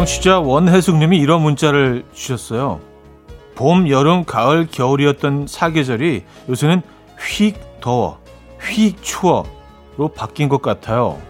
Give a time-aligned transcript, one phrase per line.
[0.00, 2.80] 청취자 원혜숙님이 이런 문자를 주셨어요.
[3.54, 6.80] 봄, 여름, 가을, 겨울이었던 사계절이 요새는
[7.18, 8.18] 휙 더워,
[8.62, 11.20] 휙 추워로 바뀐 것 같아요.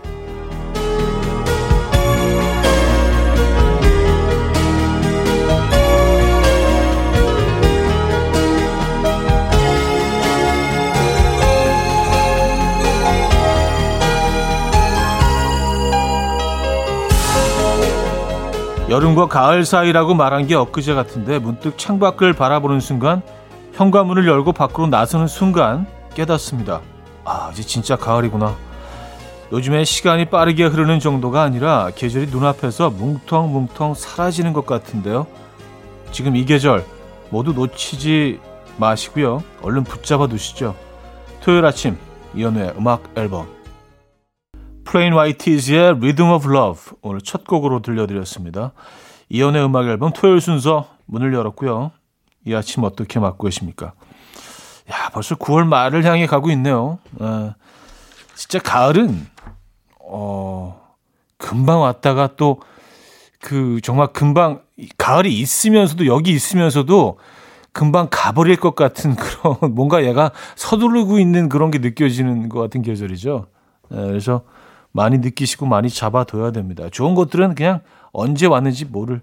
[18.91, 23.23] 여름과 가을 사이라고 말한 게 엊그제 같은데 문득 창밖을 바라보는 순간
[23.75, 26.81] 현관문을 열고 밖으로 나서는 순간 깨닫습니다.
[27.25, 28.57] 아, 이제 진짜 가을이구나.
[29.53, 35.29] 요즘에 시간이 빠르게 흐르는 정도가 아니라 계절이 눈앞에서 뭉텅뭉텅 사라지는 것 같은데요.
[36.11, 36.85] 지금 이 계절
[37.31, 38.41] 모두 놓치지
[38.77, 39.45] 마시고요.
[39.63, 40.75] 얼른 붙잡아 두시죠.
[41.41, 41.97] 토요일 아침
[42.35, 43.60] 이연우의 음악 앨범
[44.85, 48.73] Plain White T's의 Rhythm of Love 오늘 첫 곡으로 들려드렸습니다.
[49.29, 51.93] 이현우의 음악 앨범 토요일 순서 문을 열었고요.
[52.47, 53.93] 이 아침 어떻게 맞고 계십니까?
[54.91, 56.99] 야 벌써 9월 말을 향해 가고 있네요.
[57.21, 57.55] 아,
[58.35, 59.27] 진짜 가을은
[60.01, 60.81] 어
[61.39, 62.61] 금방 왔다가 또
[63.41, 64.63] 그 정말 금방
[64.99, 67.19] 가을이 있으면서도 여기 있으면서도
[67.73, 73.47] 금방 가버릴 것 같은 그런 뭔가 얘가 서두르고 있는 그런 게 느껴지는 것 같은 계절이죠.
[73.91, 74.43] 네, 그래서
[74.93, 76.85] 많이 느끼시고 많이 잡아둬야 됩니다.
[76.91, 77.81] 좋은 것들은 그냥
[78.13, 79.23] 언제 왔는지 모를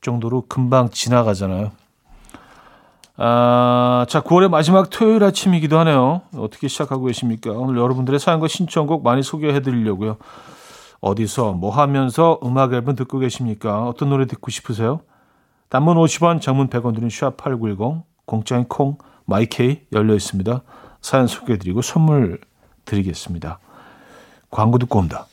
[0.00, 1.72] 정도로 금방 지나가잖아요.
[3.16, 6.22] 아, 자, 9월의 마지막 토요일 아침이기도 하네요.
[6.36, 7.52] 어떻게 시작하고 계십니까?
[7.52, 10.16] 오늘 여러분들의 사연과 신청곡 많이 소개해 드리려고요.
[11.00, 13.86] 어디서 뭐 하면서 음악 앨범 듣고 계십니까?
[13.86, 15.00] 어떤 노래 듣고 싶으세요?
[15.68, 20.62] 단문 50원, 장문 100원 드는 샵8910, 공짜인 콩, 마이케이 열려 있습니다.
[21.00, 22.40] 사연 소개해 드리고 선물
[22.84, 23.58] 드리겠습니다.
[24.54, 25.26] 광고 듣고 옵니다.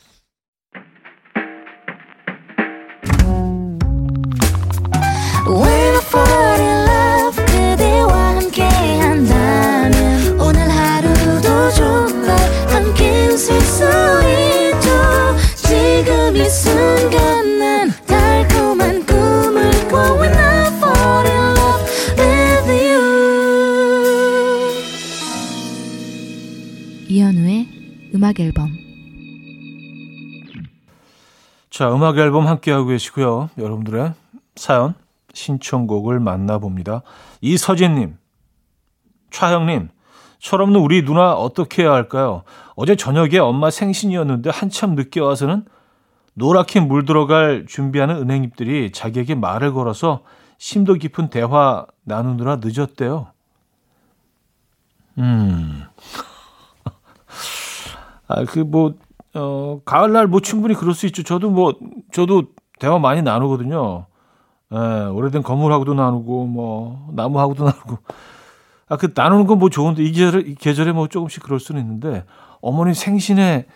[31.82, 33.50] 자, 음악 앨범 함께하고 계시고요.
[33.58, 34.12] 여러분들의
[34.54, 34.94] 사연,
[35.34, 37.02] 신청곡을 만나봅니다.
[37.40, 38.18] 이서진님,
[39.32, 39.88] 차형님,
[40.38, 42.44] 철없는 우리 누나 어떻게 해야 할까요?
[42.76, 45.64] 어제 저녁에 엄마 생신이었는데 한참 늦게 와서는
[46.34, 50.22] 노랗게 물들어갈 준비하는 은행잎들이 자기에게 말을 걸어서
[50.58, 53.26] 심도 깊은 대화 나누느라 늦었대요.
[55.18, 55.82] 음.
[58.28, 58.94] 아, 그, 뭐,
[59.34, 61.22] 어, 가을날 뭐 충분히 그럴 수 있죠.
[61.22, 61.74] 저도 뭐,
[62.12, 62.44] 저도
[62.78, 64.06] 대화 많이 나누거든요.
[64.72, 67.98] 예, 오래된 건물하고도 나누고, 뭐, 나무하고도 나누고.
[68.88, 72.24] 아, 그 나누는 건 뭐 좋은데, 이 계절에, 이 계절에 뭐 조금씩 그럴 수는 있는데,
[72.60, 73.66] 어머니 생신에,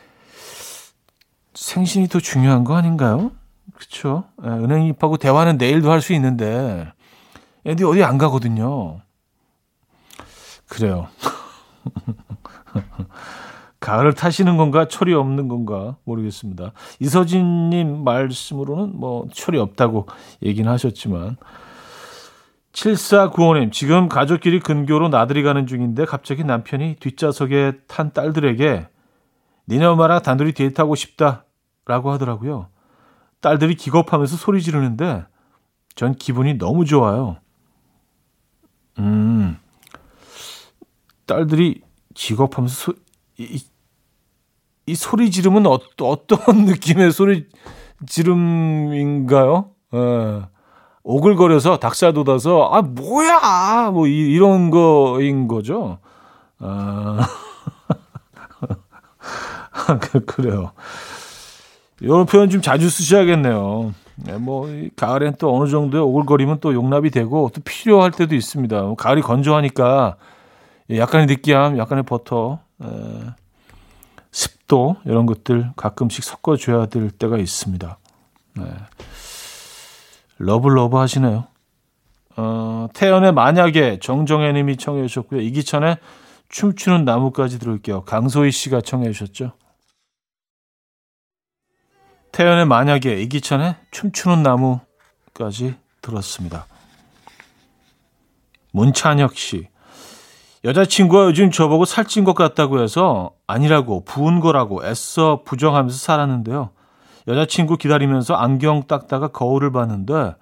[1.54, 3.32] 생신이 더 중요한 거 아닌가요?
[3.74, 4.24] 그쵸?
[4.44, 6.90] 예, 은행잎하고 대화는 내일도 할 수 있는데,
[7.66, 9.00] 애들이 어디 안 가거든요.
[10.68, 11.08] 그래요.
[13.80, 16.72] 가을을 타시는 건가 철이 없는 건가 모르겠습니다.
[17.00, 20.06] 이서진님 말씀으로는 뭐 철이 없다고
[20.42, 21.36] 얘기는 하셨지만
[22.72, 28.88] 7495님 지금 가족끼리 근교로 나들이 가는 중인데 갑자기 남편이 뒷좌석에 탄 딸들에게
[29.68, 32.68] 니네 엄마랑 단둘이 데이트하고 싶다라고 하더라고요.
[33.40, 35.24] 딸들이 기겁하면서 소리 지르는데
[35.94, 37.38] 전 기분이 너무 좋아요.
[38.98, 39.58] 음,
[41.26, 41.82] 딸들이
[42.14, 42.94] 기겁하면서 소,
[43.38, 43.62] 이,
[44.86, 47.46] 이 소리 지름은 어, 어떤 느낌의 소리
[48.06, 49.70] 지름인가요?
[49.94, 50.42] 예.
[51.02, 55.98] 오글거려서 닭살 돋아서 아 뭐야 뭐 이, 런 거인 거죠.
[56.58, 57.26] 아
[60.00, 60.72] 그, 그래요.
[62.00, 63.94] 이런 표현 좀 자주 쓰셔야겠네요.
[64.16, 68.94] 네, 뭐 가을엔 또 어느 정도의 오글거리면 또 용납이 되고 또 필요할 때도 있습니다.
[68.96, 70.16] 가을이 건조하니까
[70.90, 72.65] 약간의 느끼함, 약간의 버터, 에,
[74.30, 77.98] 습도 이런 것들 가끔씩 섞어줘야 될 때가 있습니다.
[78.56, 78.64] 네.
[80.38, 81.46] 러블 러브 하시네요.
[82.36, 85.40] 어, 태연의 만약에 정정혜 님이 청해 주셨고요.
[85.40, 85.96] 이기찬의
[86.48, 88.04] 춤추는 나무까지 들을게요.
[88.04, 89.52] 강소희 씨가 청해 주셨죠.
[92.32, 96.66] 태연의 만약에 이기찬의 춤추는 나무까지 들었습니다.
[98.72, 99.68] 문찬혁 씨.
[100.66, 106.70] 여자친구가 요즘 저보고 살찐 것 같다고 해서 아니라고 부은 거라고 애써 부정하면서 살았는데요.
[107.28, 110.34] 여자친구 기다리면서 안경 닦다가 거울을 봤는데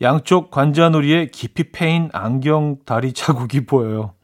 [0.00, 4.14] 양쪽 관자놀이에 깊이 패인 안경 다리 자국이 보여요.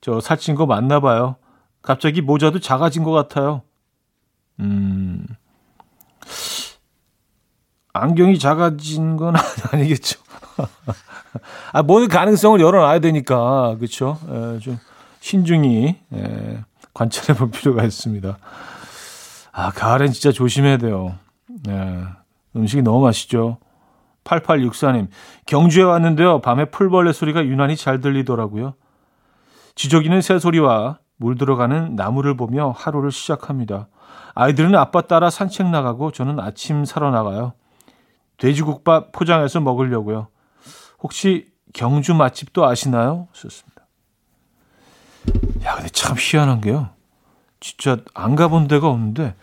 [0.00, 1.36] 저 살찐 거 맞나 봐요.
[1.82, 3.60] 갑자기 모자도 작아진 것 같아요.
[4.60, 5.26] 음,
[7.92, 9.34] 안경이 작아진 건
[9.70, 10.18] 아니겠죠.
[11.72, 14.18] 아, 모든 가능성을 열어놔야 되니까, 그렇죠?
[14.60, 14.78] 좀
[15.20, 16.58] 신중히 에,
[16.94, 18.38] 관찰해 볼 필요가 있습니다.
[19.52, 21.14] 아, 가을엔 진짜 조심해야 돼요.
[21.64, 22.02] 네,
[22.54, 23.58] 음식이 너무 맛있죠.
[24.24, 25.08] 8864님,
[25.46, 26.40] 경주에 왔는데요.
[26.40, 28.74] 밤에 풀벌레 소리가 유난히 잘 들리더라고요.
[29.76, 33.88] 지저귀는 새소리와 물 들어가는 나무를 보며 하루를 시작합니다.
[34.34, 37.52] 아이들은 아빠 따라 산책 나가고 저는 아침 사러 나가요.
[38.38, 40.28] 돼지국밥 포장해서 먹으려고요.
[41.02, 43.28] 혹시 경주 맛집도 아시나요?
[43.32, 43.86] 썼습니다.
[45.64, 46.90] 야, 근데 참 희한한 게요.
[47.60, 49.34] 진짜 안 가본 데가 없는데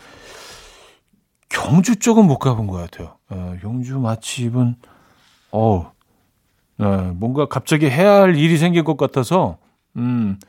[1.50, 3.18] 경주 쪽은 못 가본 것 같아요.
[3.30, 4.76] 어, 경주 맛집은
[5.52, 5.92] 어,
[6.78, 9.58] 네, 뭔가 갑자기 해야 할 일이 생길 것 같아서
[9.96, 10.40] 음,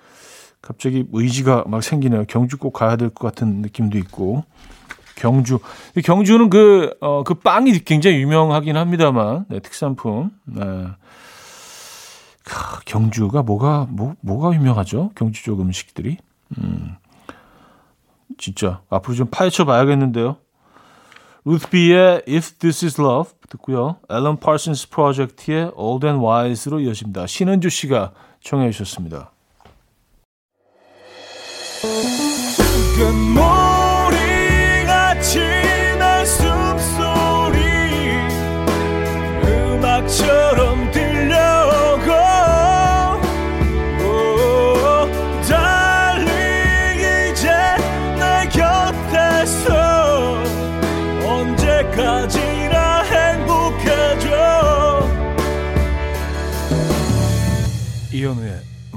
[0.63, 2.25] 갑자기 의지가 막 생기네요.
[2.27, 4.45] 경주 꼭 가야 될 것 같은 느낌도 있고.
[5.17, 5.59] 경주.
[6.05, 10.31] 경주는 그, 어, 그 빵이 굉장히 유명하긴 합니다만, 네, 특산품.
[10.45, 10.63] 네.
[12.85, 15.11] 경주가 뭐가, 뭐, 뭐가 유명하죠?
[15.15, 16.19] 경주 쪽 음식들이.
[16.59, 16.97] 음.
[18.39, 18.81] 진짜.
[18.91, 20.37] 앞으로 좀 파헤쳐 봐야겠는데요.
[21.45, 23.97] 루트비의 If This Is Love 듣고요.
[24.11, 27.27] 앨런 파슨스 프로젝트의 Old and Wise로 이어집니다.
[27.27, 29.31] 신은주 씨가 청해 주셨습니다.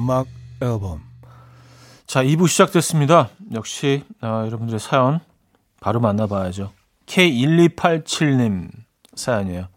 [0.07, 0.25] 음악
[0.61, 1.01] 앨범
[2.05, 3.27] 자, 2부 시작됐습니다.
[3.53, 5.19] 역시 아, 여러분들의 사연
[5.81, 6.71] 바로 만나봐야죠.
[7.07, 8.69] K1287님
[9.15, 9.67] 사연이에요.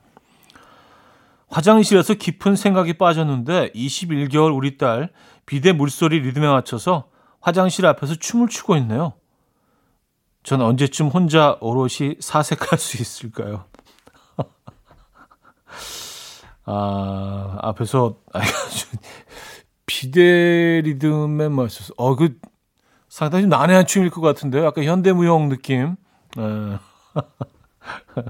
[1.48, 5.10] 화장실에서 깊은 생각이 빠졌는데 21개월 우리 딸
[5.46, 7.08] 비대 물소리 리듬에 맞춰서
[7.40, 9.14] 화장실 앞에서 춤을 추고 있네요.
[10.44, 13.64] 전 언제쯤 혼자 오롯이 사색할 수 있을까요?
[16.66, 18.14] 아, 앞에서
[19.90, 22.38] 비대 리듬에 맞춰서 어 그
[23.08, 24.64] 상당히 난해한 춤일 것 같은데요.
[24.64, 25.96] 약간 현대무용 느낌.
[26.38, 26.40] 에.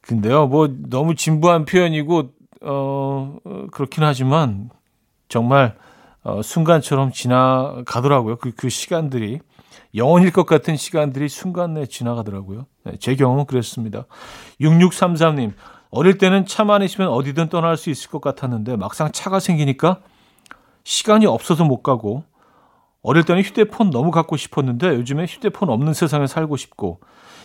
[0.00, 2.30] 근데요, 뭐 너무 진부한 표현이고
[2.62, 3.36] 어
[3.70, 4.70] 그렇긴 하지만
[5.28, 5.76] 정말
[6.22, 8.36] 어, 순간처럼 지나가더라고요.
[8.36, 9.40] 그, 그 시간들이
[9.94, 12.66] 영원일 것 같은 시간들이 순간 내에 지나가더라고요.
[12.84, 14.06] 네, 제 경험은 그랬습니다.
[14.60, 15.52] 6633님,
[15.90, 20.00] 어릴 때는 차만 있으면 어디든 떠날 수 있을 것 같았는데 막상 차가 생기니까
[20.84, 22.24] 시간이 없어서 못 가고
[23.02, 27.00] 어릴 때는 휴대폰 너무 갖고 싶었는데 요즘에 휴대폰 없는 세상에 살고 싶고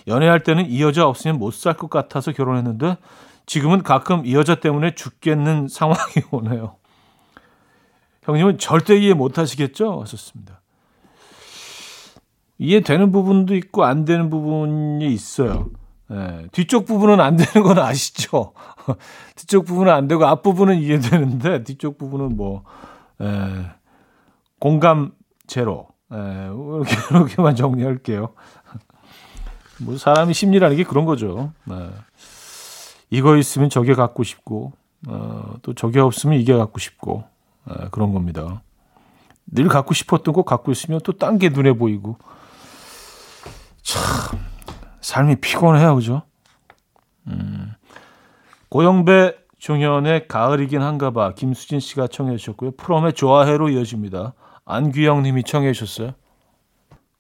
[0.08, 2.98] 연애할 때는 이 여자 없으면 못 살 것 같아서 결혼했는데
[3.46, 6.00] 지금은 가끔 이 여자 때문에 죽겠는 상황이
[6.32, 6.76] 오네요.
[8.24, 10.02] 형님은 절대 이해 못 하시겠죠?
[10.02, 10.62] 하셨습니다.
[12.60, 15.70] 이해되는 부분도 있고 안 되는 부분이 있어요.
[16.12, 18.54] 예, 뒤쪽 부분은 안 되는 건 아시죠?
[19.36, 22.64] 뒤쪽 부분은 안 되고 앞부분은 이해되는데 뒤쪽 부분은 뭐
[23.22, 23.72] 예,
[24.60, 25.12] 공감
[25.48, 28.34] 제로 예, 이렇게 이렇게만 정리할게요.
[29.80, 31.54] 뭐 사람이 심리라는 게 그런 거죠.
[31.66, 31.90] 네.
[33.10, 34.74] 이거 있으면 저게 갖고 싶고
[35.08, 37.24] 어, 또 저게 없으면 이게 갖고 싶고
[37.70, 38.62] 예, 그런 겁니다.
[39.48, 42.18] 늘 갖고 싶었던 거 갖고 있으면 또 딴 게 눈에 보이고
[43.82, 44.02] 참
[45.02, 46.22] 삶이 피곤해요, 그죠?
[47.28, 47.74] 음.
[48.70, 51.34] 고영배 종현의 가을이긴 한가 봐.
[51.34, 52.72] 김수진 씨가 청해 주셨고요.
[52.78, 54.34] 프롬의 좋아해로 이어집니다.
[54.66, 56.14] 안규영 님이 청해 주셨어요.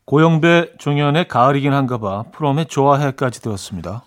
[0.05, 2.23] 고영배 종현의 가을이긴 한가 봐.
[2.31, 4.03] 프롬의 좋아해까지 들었습니다.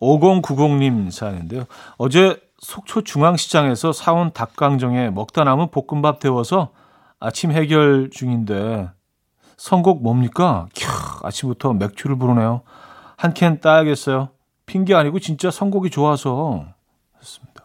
[0.00, 1.64] 5090님 사연인데요.
[1.98, 6.72] 어제 속초 중앙시장에서 사온 닭강정에 먹다 남은 볶음밥 데워서
[7.20, 8.88] 아침 해결 중인데
[9.64, 10.66] 선곡 뭡니까?
[10.74, 12.60] 캬, 아침부터 맥주를 부르네요.
[13.16, 14.28] 한 캔 따야겠어요.
[14.66, 16.66] 핑계 아니고 진짜 선곡이 좋아서
[17.18, 17.64] 했습니다.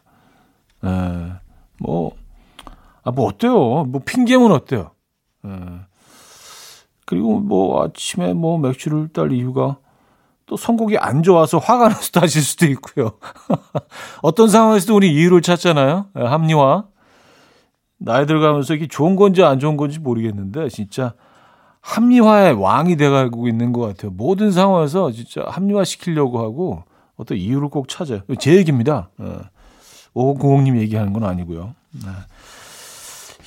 [0.82, 1.32] 에,
[1.78, 2.12] 뭐,
[3.02, 3.84] 아, 뭐 어때요?
[3.84, 4.92] 뭐 핑계면 어때요?
[5.44, 5.50] 에.
[7.04, 9.76] 그리고 뭐 아침에 뭐 맥주를 딸 이유가
[10.46, 13.18] 또 선곡이 안 좋아서 화가 나서 따질 수도 있고요.
[14.22, 16.06] 어떤 상황에서도 우리 이유를 찾잖아요.
[16.14, 16.84] 합리화.
[17.98, 21.12] 나이 들어가면서 이게 좋은 건지 안 좋은 건지 모르겠는데 진짜
[21.80, 24.10] 합리화의 왕이 돼가고 있는 것 같아요.
[24.12, 26.84] 모든 상황에서 진짜 합리화 시키려고 하고
[27.16, 28.20] 어떤 이유를 꼭 찾아요.
[28.38, 29.10] 제 얘기입니다.
[29.18, 29.40] 어.
[30.14, 31.74] 5590님 얘기하는 건 아니고요.
[31.92, 32.10] 네.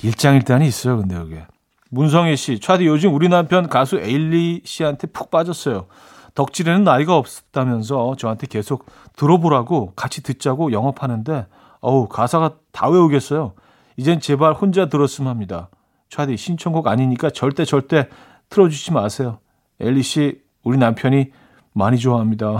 [0.02, 1.46] 일장일단이 있어요, 근데 여기에.
[1.90, 5.86] 문성희 씨, 차디 요즘 우리 남편 가수 에일리 씨한테 푹 빠졌어요.
[6.34, 8.86] 덕질에는 나이가 없다면서 저한테 계속
[9.16, 11.46] 들어보라고 같이 듣자고 영업하는데,
[11.80, 13.52] 어우, 가사가 다 외우겠어요.
[13.96, 15.68] 이젠 제발 혼자 들었으면 합니다.
[16.14, 18.08] 차디 신청곡 아니니까 절대 절대
[18.48, 19.40] 틀어주지 마세요.
[19.80, 21.32] 엘리 씨, 우리 남편이
[21.72, 22.58] 많이 좋아합니다.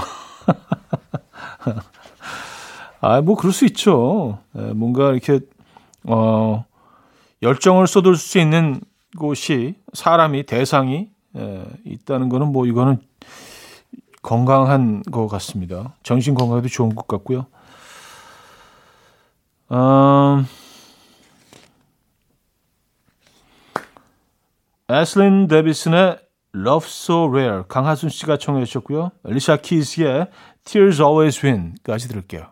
[3.01, 4.41] 아, 뭐 그럴 수 있죠.
[4.59, 5.39] 예, 뭔가 이렇게
[6.03, 6.65] 어
[7.43, 8.81] 열정을 쏟을 수 있는
[9.17, 12.99] 곳이 사람이 대상이 예, 있다는 거는 뭐 이거는
[14.21, 15.95] 건강한 것 같습니다.
[16.03, 17.47] 정신 건강에도 좋은 것 같고요.
[19.71, 20.45] 음,
[24.91, 26.19] 애슬린 데비슨의
[26.55, 29.13] Love So Rare 강하순 씨가 청해 주셨고요.
[29.25, 30.29] 리샤 키스의
[30.65, 32.49] Tears Always Win까지 들을게요.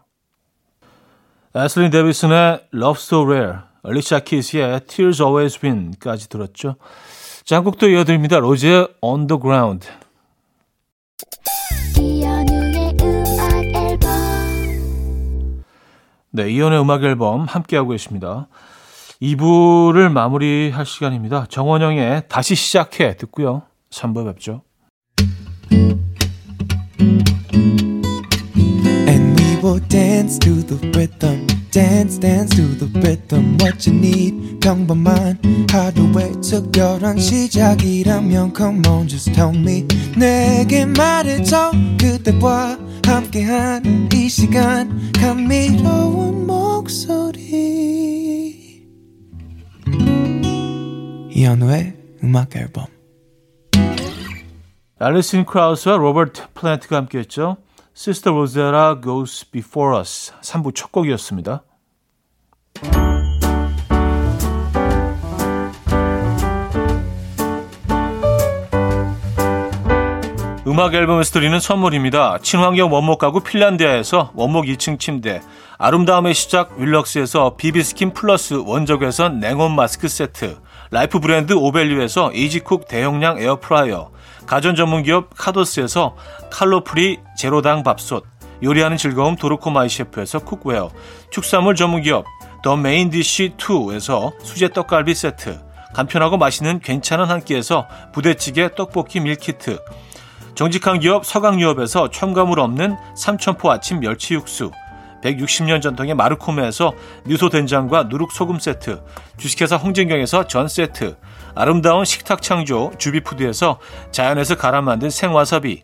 [1.55, 6.77] 애슬린 데비슨의 Love So Rare, 리샤 키스의 Tears Always Win까지 들었죠.
[7.45, 8.39] 자, 한 곡도 이어드립니다.
[8.39, 9.89] 로제 On The Ground.
[16.31, 18.49] 네, 이연의 음악 앨범 함께하고 계십니다.
[19.23, 21.47] 2부를 마무리할 시간입니다.
[21.49, 23.63] 정원영의 다시 시작해 듣고요.
[23.91, 24.63] 3부 뵙죠.
[29.63, 31.47] Will dance to the rhythm.
[31.71, 35.39] dance dance to the rhythm what you need 평범한
[35.71, 39.87] 하루의 특별한 시작이라면 come on just tell me
[40.17, 42.77] 내게 말해줘 그대와
[43.07, 48.42] 함께한 이 시간 감미로운 목소리
[51.35, 52.87] 이현우의 음악 앨범
[54.99, 57.57] 알리슨 크라우스와 로버트 플랜트가 함께했죠.
[57.97, 61.65] Sister Rosetta Goes Before Us 3부 첫 곡이었습니다.
[70.69, 72.39] 음악 앨범에서 드리는 선물입니다.
[72.39, 75.43] 친환경 원목 가구 핀란디아에서 원목 2층 침대,
[75.77, 80.57] 아름다움의 시작 윌럭스에서 비비스킨 플러스 원적외선 냉온 마스크 세트,
[80.93, 84.11] 라이프 브랜드 오벨류에서 이지쿡 대용량 에어프라이어,
[84.45, 86.15] 가전 전문 기업 카도스에서
[86.51, 88.27] 칼로프리 제로당 밥솥,
[88.63, 90.91] 요리하는 즐거움 도루코 마이셰프에서 cookware,
[91.31, 92.27] 축산물 전문 기업
[92.63, 95.63] 더 메인 디쉬 2에서 수제 떡갈비 세트,
[95.95, 99.79] 간편하고 맛있는 괜찮은 한 끼에서 부대찌개 떡볶이 밀키트,
[100.55, 104.71] 정직한 기업 서강유업에서 첨가물 없는 삼천포 아침 멸치 육수,
[105.23, 106.93] 160년 전통의 마르코메에서
[107.25, 109.03] 미소 된장과 누룩 소금 세트,
[109.39, 111.17] 주식회사 홍진경에서 전 세트,
[111.55, 113.79] 아름다운 식탁 창조 주비푸드에서
[114.11, 115.83] 자연에서 갈아 만든 생와사비,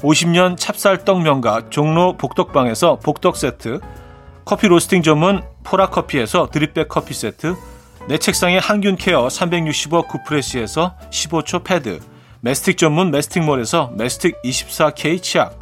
[0.00, 3.80] 50년 찹쌀떡 명가 종로 복덕방에서 복덕 세트,
[4.44, 7.54] 커피 로스팅 전문 포라커피에서 드립백 커피 세트,
[8.08, 12.00] 내 책상의 항균 케어 365 구프레시에서 15초 패드,
[12.40, 15.61] 메스틱 전문 메스틱몰에서 메스틱 24K 치약,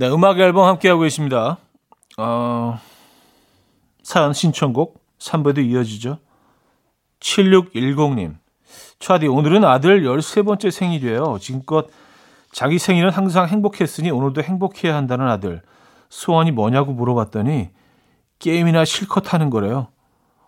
[0.00, 1.58] 네, 음악 앨범 함께하고 계십니다.
[2.16, 2.80] 어,
[4.02, 6.18] 사연 신청곡 3부에도 이어지죠.
[7.20, 8.36] 7610님.
[8.98, 11.36] 차디, 오늘은 아들 13번째 생일이에요.
[11.38, 11.88] 지금껏
[12.50, 15.60] 자기 생일은 항상 행복했으니 오늘도 행복해야 한다는 아들.
[16.08, 17.68] 소원이 뭐냐고 물어봤더니
[18.38, 19.88] 게임이나 실컷 하는 거래요.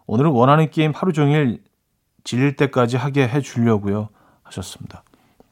[0.07, 1.63] 오늘은 원하는 게임 하루 종일
[2.25, 4.09] 질릴 때까지 하게 해 주려고요.
[4.43, 5.02] 하셨습니다.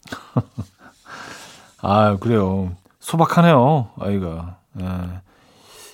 [1.83, 2.77] 아, 그래요.
[2.99, 4.59] 소박하네요, 아이가.
[4.81, 4.87] 예.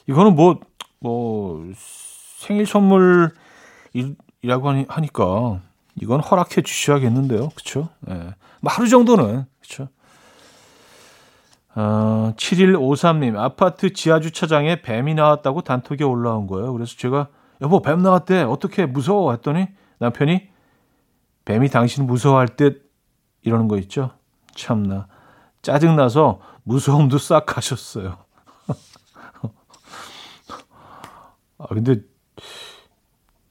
[0.08, 0.60] 이거는 뭐,
[1.00, 3.34] 뭐 생일 선물이라고
[4.88, 5.60] 하니까
[5.94, 7.50] 이건 허락해 주셔야겠는데요.
[7.50, 7.88] 그렇죠?
[8.10, 8.34] 예.
[8.60, 9.88] 뭐 하루 정도는 그렇죠?
[11.76, 16.72] 어, 7153님, 아파트 지하 주차장에 뱀이 나왔다고 단톡에 올라온 거예요.
[16.72, 17.28] 그래서 제가,
[17.60, 18.42] 여보, 뱀 나왔대.
[18.42, 19.32] 어떻게 무서워?
[19.32, 19.68] 했더니
[19.98, 20.48] 남편이
[21.46, 22.92] 뱀이 당신 무서워할 듯
[23.42, 24.10] 이러는 거 있죠.
[24.54, 25.06] 참나.
[25.62, 28.18] 짜증나서 무서움도 싹 가셨어요.
[31.58, 32.00] 아, 근데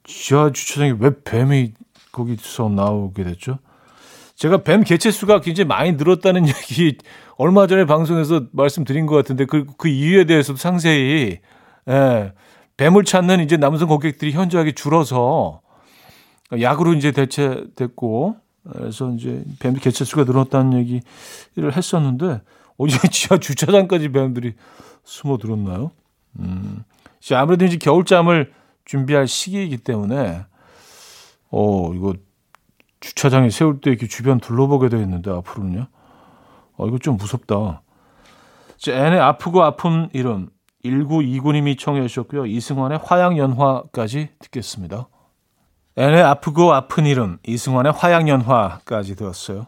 [0.03, 1.73] 지하 주차장에 왜 뱀이
[2.11, 3.57] 거기서 나오게 됐죠?
[4.35, 6.97] 제가 뱀 개체 수가 굉장히 많이 늘었다는 얘기
[7.37, 11.39] 얼마 전에 방송에서 말씀드린 것 같은데 그, 그 이유에 대해서도 상세히
[11.87, 12.33] 예,
[12.77, 15.61] 뱀을 찾는 이제 남성 고객들이 현저하게 줄어서
[16.59, 18.37] 약으로 이제 대체됐고
[18.71, 22.41] 그래서 이제 뱀 개체 수가 늘었다는 얘기를 했었는데
[22.77, 24.53] 어제 지하 주차장까지 뱀들이
[25.03, 25.91] 숨어 들었나요?
[26.39, 26.83] 음.
[27.31, 28.53] 아무래도 이제 겨울잠을
[28.85, 30.45] 준비할 시기이기 때문에
[31.49, 32.13] 어 이거
[32.99, 35.87] 주차장에 세울 때 이렇게 주변 둘러보게 되어 있는데 앞으로는요.
[36.77, 37.81] 어, 이거 좀 무섭다.
[38.77, 40.49] 자, N의 아프고 아픈 이름
[40.83, 42.45] 1929님이 청해 주셨고요.
[42.45, 45.07] 이승환의 화양연화까지 듣겠습니다.
[45.97, 49.67] N의 아프고 아픈 이름 이승환의 화양연화까지 들었어요.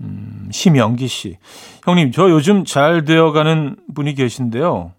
[0.00, 1.36] 음, 심영기 씨.
[1.84, 4.94] 형님, 저 요즘 잘 되어가는 분이 계신데요.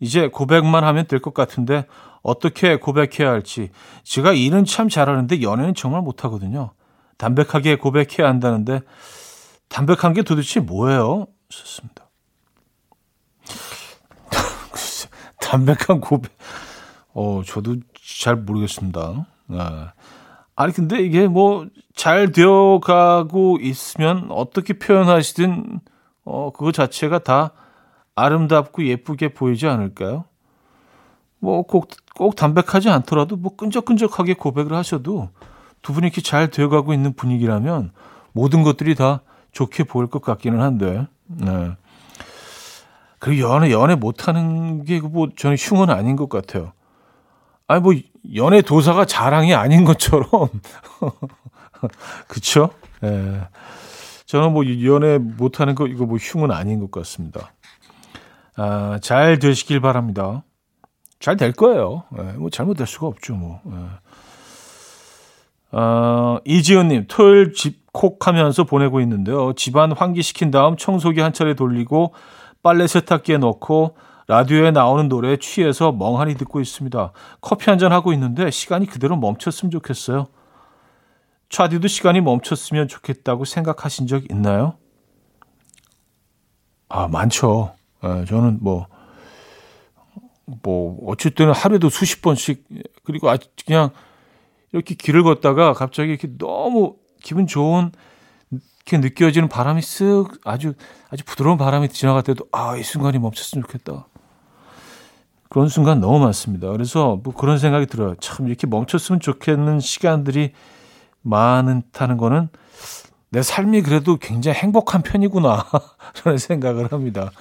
[0.00, 1.86] 이제 고백만 하면 될 것 같은데
[2.22, 3.70] 어떻게 고백해야 할지.
[4.04, 6.72] 제가 일은 참 잘하는데 연애는 정말 못하거든요.
[7.18, 8.80] 담백하게 고백해야 한다는데
[9.68, 11.26] 담백한 게 도대체 뭐예요?
[11.50, 12.08] 좋습니다.
[15.40, 16.32] 담백한 고백.
[17.12, 17.76] 어, 저도
[18.18, 19.26] 잘 모르겠습니다.
[19.46, 19.58] 네.
[20.56, 25.80] 아니, 근데 이게 뭐 잘 되어 가고 있으면 어떻게 표현하시든,
[26.24, 27.52] 어, 그거 자체가 다
[28.14, 30.24] 아름답고 예쁘게 보이지 않을까요?
[31.38, 35.30] 뭐 꼭, 꼭 담백하지 않더라도 뭐 끈적끈적하게 고백을 하셔도
[35.82, 37.92] 두 분이 이렇게 잘 되어가고 있는 분위기라면
[38.32, 41.76] 모든 것들이 다 좋게 보일 것 같기는 한데, 네.
[43.18, 46.72] 그리고 연애, 연애 못하는 게 뭐 저는 흉은 아닌 것 같아요.
[47.68, 47.94] 아니, 뭐,
[48.34, 50.28] 연애 도사가 자랑이 아닌 것처럼.
[52.28, 52.70] 그쵸?
[53.02, 53.10] 예.
[53.10, 53.40] 네.
[54.26, 57.52] 저는 뭐 연애 못하는 거, 이거 뭐 흉은 아닌 것 같습니다.
[58.56, 60.44] 아, 잘 되시길 바랍니다.
[61.20, 62.04] 잘 될 거예요.
[62.18, 63.60] 예, 뭐 잘못될 수가 없죠, 뭐.
[63.66, 65.76] 예.
[65.76, 69.52] 어, 이지은님, 토요일 집콕하면서 보내고 있는데요.
[69.54, 72.14] 집안 환기시킨 다음 청소기 한 차례 돌리고
[72.62, 73.96] 빨래 세탁기에 넣고
[74.32, 77.12] 라디오에 나오는 노래에 취해서 멍하니 듣고 있습니다.
[77.42, 80.26] 커피 한 잔 하고 있는데 시간이 그대로 멈췄으면 좋겠어요.
[81.50, 84.78] 차디도 시간이 멈췄으면 좋겠다고 생각하신 적 있나요?
[86.88, 87.74] 아, 많죠.
[88.04, 88.86] 예, 저는 뭐,
[90.62, 92.64] 뭐, 어쨌든 하루에도 수십 번씩,
[93.04, 93.90] 그리고 아주 그냥
[94.72, 97.92] 이렇게 길을 걷다가 갑자기 이렇게 너무 기분 좋은
[98.50, 100.72] 이렇게 느껴지는 바람이 쓱 아주
[101.10, 104.06] 아주 부드러운 바람이 지나갈 때도 아 이 순간이 멈췄으면 좋겠다.
[105.52, 106.70] 그런 순간 너무 많습니다.
[106.70, 108.14] 그래서 뭐 그런 생각이 들어요.
[108.20, 110.52] 참 이렇게 멈췄으면 좋겠는 시간들이
[111.20, 112.48] 많다는 거는
[113.28, 115.66] 내 삶이 그래도 굉장히 행복한 편이구나
[116.16, 117.32] 저는 생각을 합니다.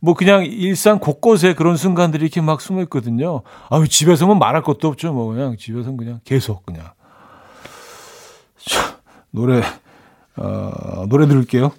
[0.00, 3.40] 뭐 그냥 일상 곳곳에 그런 순간들이 이렇게 막 숨어 있거든요.
[3.70, 5.14] 아, 집에서는 말할 것도 없죠.
[5.14, 6.90] 뭐 그냥 집에서는 그냥 계속 그냥.
[8.58, 8.98] 자,
[9.30, 9.62] 노래
[10.36, 11.72] 어, 노래 들을게요.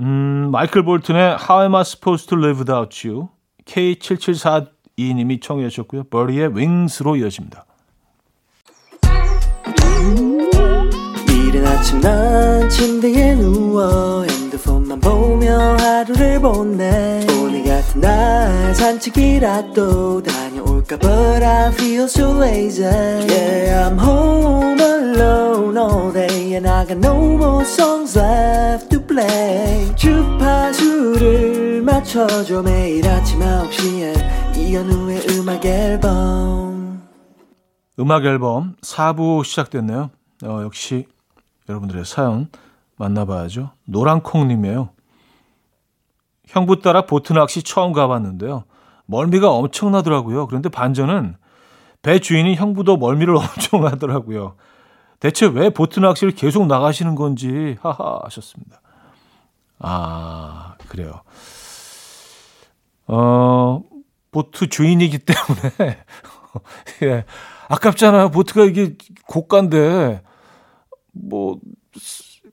[0.00, 3.28] 음, 마이클 볼튼의 How Am I Supposed to Live Without You
[3.66, 6.04] K7742님이 청해 주셨고요.
[6.04, 7.64] 버리의 Wings로 이어집니다.
[11.28, 20.45] 이른 아침 난 침대에 누워 핸드폰만 보며 하루를 보내 오늘 같은 날 산책이라도 다
[20.86, 26.98] 녀올까 But I feel so lazy Yeah I'm home alone all day And I got
[26.98, 37.02] no more songs left to play 주파수를 맞춰줘 매일 아침 9시에 이현우의 음악 앨범
[37.98, 40.10] 음악 앨범 4부 시작됐네요
[40.44, 41.06] 어, 역시
[41.68, 42.48] 여러분들의 사연
[42.96, 43.72] 만나봐야죠.
[43.84, 44.90] 노랑콩님이에요.
[46.46, 48.64] 형부 따라 보트 낚시 처음 가봤는데요.
[49.06, 50.46] 멀미가 엄청나더라고요.
[50.46, 51.36] 그런데 반전은
[52.02, 54.56] 배 주인이 형부도 멀미를 엄청 하더라고요.
[55.18, 58.80] 대체 왜 보트 낚시를 계속 나가시는 건지 하하 하셨습니다.
[59.78, 61.22] 아 그래요.
[63.06, 63.82] 어
[64.30, 65.98] 보트 주인이기 때문에
[67.02, 67.24] 예
[67.68, 68.30] 아깝잖아요.
[68.30, 70.22] 보트가 이게 고가인데
[71.12, 71.58] 뭐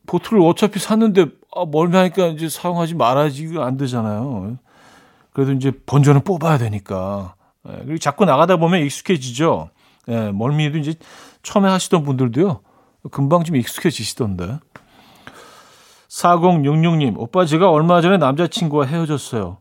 [0.05, 4.57] 보트를 어차피 샀는데 아, 멀미하니까 이제 사용하지 말아야지 안 되잖아요.
[5.33, 7.35] 그래도 이제 본전은 뽑아야 되니까.
[7.67, 9.69] 예, 그리고 자꾸 나가다 보면 익숙해지죠.
[10.09, 10.95] 예, 멀미도 이제
[11.41, 12.61] 처음에 하시던 분들도요.
[13.11, 14.59] 금방 좀 익숙해지시던데.
[16.07, 19.57] 4066님, 오빠 제가 얼마 전에 남자친구와 헤어졌어요.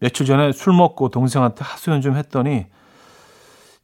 [0.00, 2.66] 며칠 전에 술 먹고 동생한테 하소연 좀 했더니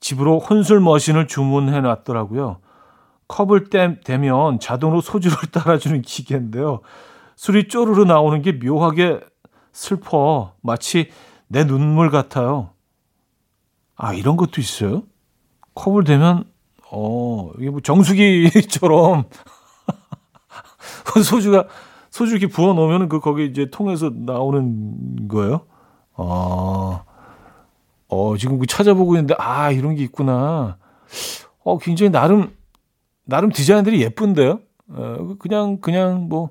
[0.00, 2.58] 집으로 혼술 머신을 주문해 놨더라고요.
[3.26, 6.80] 컵을 땜, 대면 자동으로 소주를 따라주는 기계인데요.
[7.36, 9.20] 술이 쪼르르 나오는 게 묘하게
[9.74, 10.54] 슬퍼.
[10.62, 11.10] 마치
[11.48, 12.70] 내 눈물 같아요.
[13.96, 15.02] 아, 이런 것도 있어요?
[15.74, 16.44] 컵을 대면,
[16.90, 19.24] 어, 이게 뭐 정수기처럼
[21.22, 21.66] 소주가,
[22.10, 25.66] 소주 이렇게 부어 놓으면 그 거기 이제 통해서 나오는 거예요?
[26.14, 27.04] 어,
[28.08, 30.78] 어, 지금 그 찾아보고 있는데, 아, 이런 게 있구나.
[31.64, 32.56] 어, 굉장히 나름,
[33.24, 34.60] 나름 디자인들이 예쁜데요?
[34.90, 36.50] 어, 그냥, 그냥 뭐,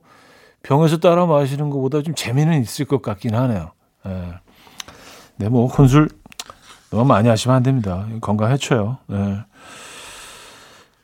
[0.63, 3.71] 병에서 따라 마시는 것보다 좀 재미는 있을 것 같긴 하네요.
[4.08, 4.34] 예.
[5.36, 6.08] 네, 뭐, 혼술
[6.89, 8.08] 너무 많이 하시면 안 됩니다.
[8.21, 8.99] 건강 해쳐요.
[9.08, 9.39] 네.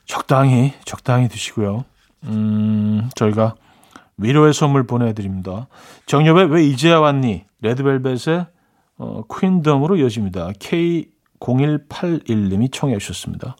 [0.06, 1.84] 적당히, 적당히 드시고요.
[2.24, 3.54] 음, 저희가
[4.16, 5.66] 위로의 선물 보내드립니다.
[6.06, 7.44] 정엽의 왜 이제야 왔니?
[7.60, 8.46] 레드벨벳의
[8.98, 10.52] 어, 퀸덤으로 이어집니다.
[10.52, 13.56] K0181님이 청해 주셨습니다.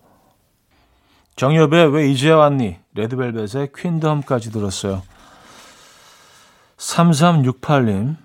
[1.37, 2.77] 정엽의 왜 이제야 왔니?
[2.95, 5.03] 레드벨벳의 퀸덤까지 들었어요.
[6.81, 8.17] 3368님,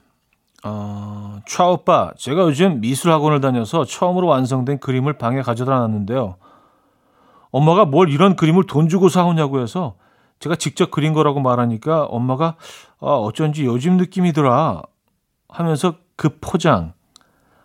[0.63, 6.37] 어, 차 오빠, 제가 요즘 미술학원을 다녀서 처음으로 완성된 그림을 방에 가져다 놨는데요.
[7.51, 9.97] 엄마가 뭘 이런 그림을 돈 주고 사오냐고 해서
[10.39, 12.55] 제가 직접 그린 거라고 말하니까 엄마가
[12.99, 14.81] 아, 어쩐지 요즘 느낌이더라
[15.49, 16.93] 하면서 그 포장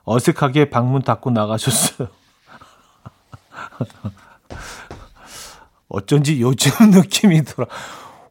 [0.04, 2.08] 어색하게 방문 닫고 나가셨어요.
[5.88, 7.68] 어쩐지 요즘 느낌이더라.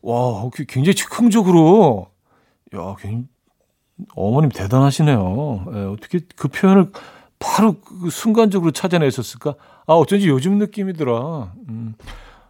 [0.01, 2.09] 와, 굉장히 즉흥적으로
[2.75, 3.27] 야, 굉장히
[4.15, 5.65] 어머님 대단하시네요.
[5.73, 6.91] 예, 어떻게 그 표현을
[7.39, 9.55] 바로 그 순간적으로 찾아내셨을까?
[9.87, 11.53] 아, 어쩐지 요즘 느낌이더라.
[11.69, 11.95] 음,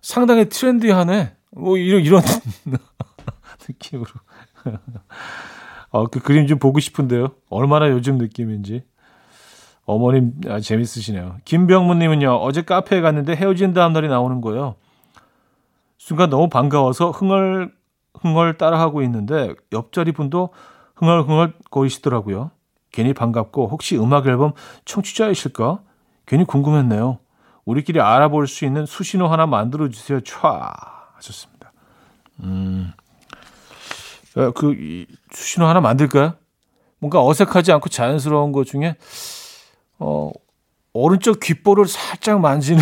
[0.02, 1.36] 상당히 트렌디하네.
[1.52, 2.22] 뭐, 이런, 이런
[3.68, 4.10] 느낌으로.
[5.92, 7.30] 아, 그 그림 좀 보고 싶은데요.
[7.50, 8.84] 얼마나 요즘 느낌인지.
[9.86, 11.38] 어머님, 아, 재밌으시네요.
[11.46, 14.76] 김병문님은요, 어제 카페에 갔는데 헤어진 다음 날이 나오는 거예요.
[15.98, 17.74] 순간 너무 반가워서 흥얼,
[18.22, 20.50] 흥얼 따라하고 있는데, 옆자리 분도
[20.96, 22.52] 흥얼흥얼 거리시더라고요.
[22.92, 24.54] 괜히 반갑고 혹시 음악 앨범
[24.86, 25.80] 청취자이실까?
[26.26, 27.20] 괜히 궁금했네요.
[27.66, 30.20] 우리끼리 알아볼 수 있는 수신호 하나 만들어 주세요.
[30.22, 30.42] 촤
[31.16, 31.72] 하셨습니다.
[32.42, 32.92] 음,
[34.36, 36.34] 어, 그 이, 수신호 하나 만들까요?
[37.00, 38.96] 뭔가 어색하지 않고 자연스러운 것 중에
[40.00, 40.32] 어
[40.94, 42.82] 오른쪽 귓볼을 살짝 만지는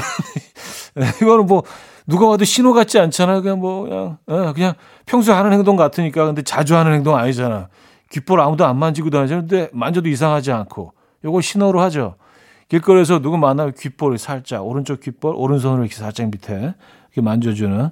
[1.21, 1.63] 이거는 뭐
[2.05, 3.41] 누가 와도 신호 같지 않잖아.
[3.41, 4.73] 그냥 뭐 그냥 어, 그냥
[5.05, 7.69] 평소에 하는 행동 같으니까 근데 자주 하는 행동 아니잖아.
[8.09, 12.15] 귓볼 아무도 안 만지고 다니는데 만져도 이상하지 않고 요거 신호로 하죠.
[12.69, 16.73] 길거리에서 누구 만나면 귓볼을 살짝 오른쪽 귓볼 오른손으로 이렇게 살짝 밑에
[17.07, 17.89] 이렇게 만져주는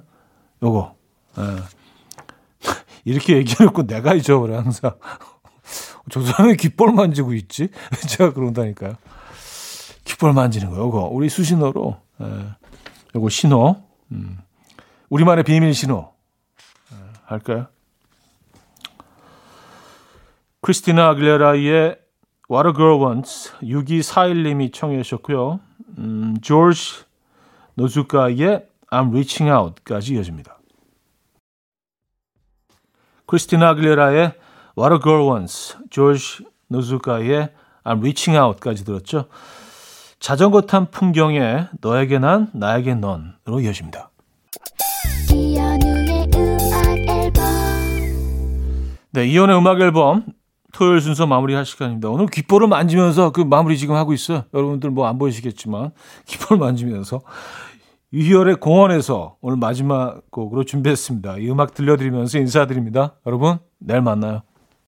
[0.62, 0.94] 요거
[1.38, 2.70] 예.
[3.04, 4.94] 이렇게 얘기해놓고 내가 잊어버려 항상
[6.10, 7.68] 저 사람이 귓볼 만지고 있지
[8.08, 8.94] 제가 그런다니까요
[10.04, 12.24] 귓볼 만지는 거 요거 우리 수신호로 예.
[13.16, 14.38] 요거 신호 음.
[15.08, 16.12] 우리만의 비밀 신호
[16.92, 16.96] 예.
[17.24, 17.66] 할까요?
[20.60, 21.98] 크리스티나 아길레라의
[22.50, 25.60] What a Girl Wants 6241님이 청해 주셨고요.
[25.96, 27.04] 음, 조지
[27.74, 30.58] 노즈카의 I'm Reaching Out까지 이어집니다.
[33.26, 34.34] 크리스티나 아길레라의
[34.76, 37.48] What a Girl Wants 조지 노즈카의
[37.84, 39.28] I'm Reaching Out까지 들었죠.
[40.26, 44.10] 자전거 탄 풍경에 너에게 난 나에게 넌으로 이어집니다.
[49.12, 50.24] 네, 이연의 음악 앨범
[50.72, 52.08] 토요일 순서 마무리할 시간입니다.
[52.08, 54.42] 오늘 귓볼을 만지면서 그 마무리 지금 하고 있어요.
[54.52, 55.92] 여러분들 뭐 안 보이시겠지만
[56.26, 57.20] 귓볼 만지면서
[58.12, 61.38] 유희열의 공원에서 오늘 마지막 곡으로 준비했습니다.
[61.38, 63.14] 이 음악 들려드리면서 인사드립니다.
[63.26, 64.42] 여러분 내일 만나요.